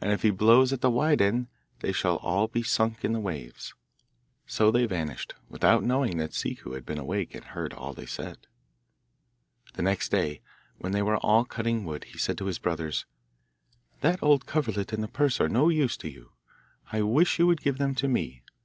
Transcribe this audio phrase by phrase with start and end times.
[0.00, 1.46] And if he blows at the wide end
[1.82, 3.72] they shall all be sunk in the waves.'
[4.44, 8.48] So they vanished, without knowing that Ciccu had been awake and heard all they said.
[9.74, 10.40] The next day,
[10.78, 13.06] when they were all cutting wood, he said to his brothers,
[14.00, 16.32] 'That old coverlet and the purse are no use to you;
[16.90, 18.42] I wish you would give them to me.